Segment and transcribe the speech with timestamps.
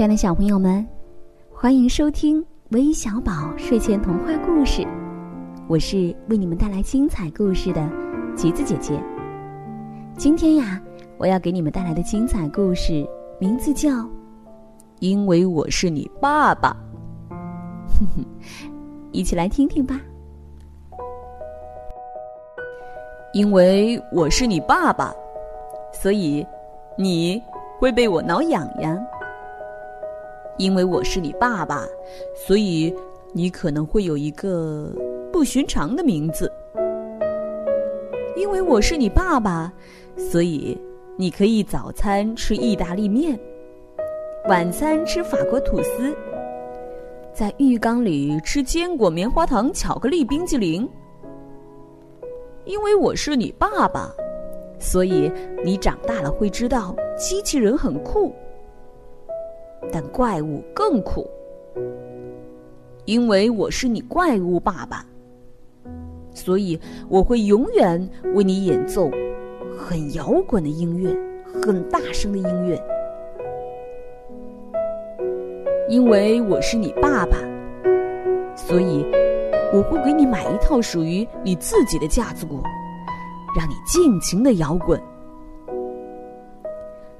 [0.00, 0.88] 亲爱的小朋友们，
[1.52, 4.82] 欢迎收听微小宝睡前童话故事。
[5.68, 7.86] 我是为你们带来精彩故事的
[8.34, 8.98] 橘子姐姐。
[10.16, 10.80] 今天呀，
[11.18, 13.06] 我要给你们带来的精彩故事
[13.38, 13.90] 名字叫
[15.00, 16.74] 《因为我是你爸爸》。
[17.98, 18.24] 哼哼，
[19.12, 20.00] 一起来听听吧。
[23.34, 25.12] 因为我是你爸爸，
[25.92, 26.42] 所以
[26.96, 27.38] 你
[27.78, 28.98] 会被我挠痒痒。
[30.60, 31.86] 因为我是你爸爸，
[32.34, 32.94] 所以
[33.32, 34.92] 你可能会有一个
[35.32, 36.52] 不寻常的名字。
[38.36, 39.72] 因为我是你爸爸，
[40.18, 40.76] 所以
[41.16, 43.40] 你可以早餐吃意大利面，
[44.50, 46.14] 晚餐吃法国吐司，
[47.32, 50.86] 在浴缸里吃坚果、棉花糖、巧克力冰激凌。
[52.66, 54.12] 因为我是你爸爸，
[54.78, 55.32] 所以
[55.64, 58.30] 你长大了会知道机器人很酷。
[59.92, 61.28] 但怪物更苦，
[63.04, 65.04] 因为我是你怪物爸爸，
[66.32, 66.78] 所以
[67.08, 69.10] 我会永远为你演奏
[69.76, 71.16] 很摇滚的音乐，
[71.62, 72.80] 很大声的音乐。
[75.88, 77.36] 因为我是你爸爸，
[78.54, 79.04] 所以
[79.72, 82.62] 我会给你买一套属于你自己的架子鼓，
[83.58, 85.00] 让你尽情的摇滚。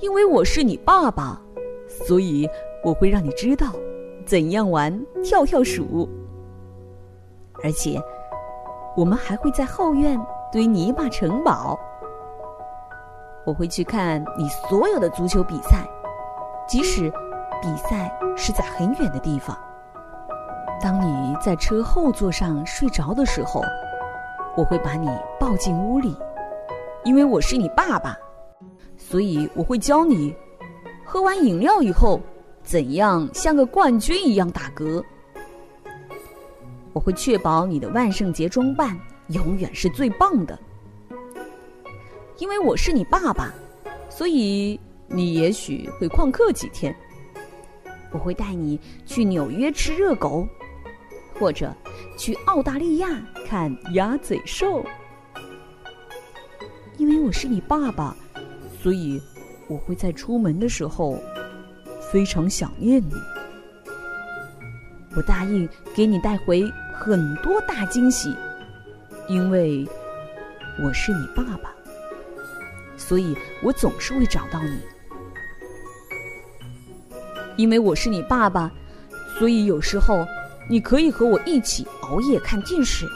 [0.00, 1.40] 因为我是你爸爸。
[2.04, 2.48] 所以
[2.82, 3.72] 我会让你知道
[4.24, 4.92] 怎样玩
[5.24, 6.08] 跳跳鼠，
[7.62, 8.00] 而且
[8.96, 10.20] 我们还会在后院
[10.52, 11.78] 堆泥巴城堡。
[13.44, 15.88] 我会去看你所有的足球比赛，
[16.66, 17.10] 即使
[17.62, 19.56] 比赛是在很远的地方。
[20.82, 23.62] 当你在车后座上睡着的时候，
[24.56, 26.16] 我会把你抱进屋里，
[27.04, 28.16] 因为我是你爸爸，
[28.96, 30.34] 所以我会教你。
[31.08, 32.20] 喝完饮料以后，
[32.64, 35.02] 怎样像个冠军一样打嗝？
[36.92, 40.58] 我会确保你的万圣节装扮永远是最棒的，
[42.38, 43.54] 因为我是你爸爸，
[44.10, 46.94] 所以你也许会旷课几天。
[48.10, 50.46] 我会带你去纽约吃热狗，
[51.38, 51.72] 或者
[52.18, 53.08] 去澳大利亚
[53.46, 54.84] 看鸭嘴兽，
[56.96, 58.16] 因为我是你爸爸，
[58.82, 59.22] 所以。
[59.68, 61.18] 我会在出门的时候
[62.12, 63.14] 非常想念你。
[65.16, 66.62] 我答应给你带回
[66.94, 68.34] 很多大惊喜，
[69.28, 69.86] 因为
[70.82, 71.74] 我是你爸爸，
[72.96, 74.78] 所以我总是会找到你。
[77.56, 78.70] 因为我是你爸爸，
[79.38, 80.26] 所以有时候
[80.68, 83.06] 你可以和我一起熬夜看电视。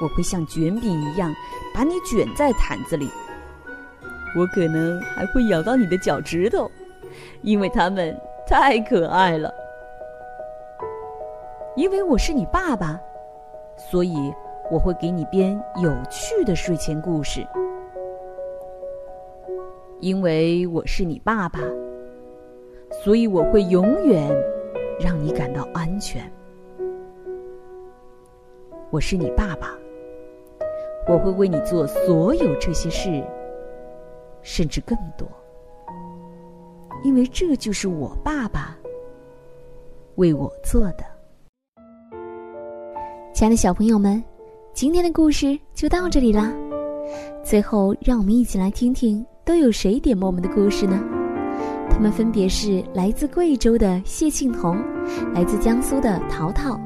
[0.00, 1.32] 我会像卷饼一样
[1.72, 3.08] 把你卷在毯子里。
[4.34, 6.70] 我可能还会咬到你的脚趾头，
[7.42, 9.52] 因为它们太可爱了。
[11.76, 13.00] 因为我是你爸爸，
[13.76, 14.32] 所以
[14.70, 17.46] 我会给你编有趣的睡前故事。
[20.00, 21.60] 因为我是你爸爸，
[23.04, 24.28] 所以我会永远
[24.98, 26.22] 让你感到安全。
[28.90, 29.78] 我是你爸爸，
[31.06, 33.22] 我会为你做所有这些事。
[34.42, 35.26] 甚至更多，
[37.04, 38.76] 因为这就是我爸爸
[40.16, 41.04] 为我做的。
[43.32, 44.22] 亲爱的小朋友们，
[44.74, 46.52] 今天的故事就到这里啦。
[47.42, 51.02] 最后，让我们一起来听听都有谁点播我们的故事呢？
[51.90, 54.78] 他们分别是来自贵州的谢庆彤，
[55.34, 56.80] 来自江苏的淘淘，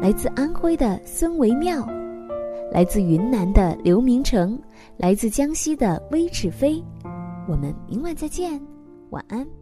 [0.00, 1.84] 来自安徽的孙维妙，
[2.70, 4.56] 来自云南的刘明成，
[4.96, 6.82] 来自江西的微齿飞。
[7.48, 8.60] 我们明晚再见，
[9.10, 9.61] 晚安。